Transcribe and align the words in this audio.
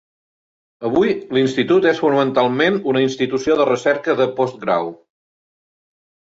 Avui, 0.87 1.13
l'Institut 1.37 1.85
és 1.91 2.01
fonamentalment 2.07 2.81
una 2.95 3.05
institució 3.05 3.61
de 3.63 3.69
recerca 3.71 4.19
de 4.25 4.31
postgrau. 4.43 4.93